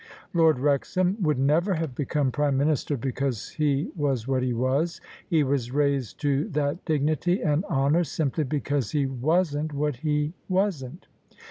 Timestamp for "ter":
2.87-2.97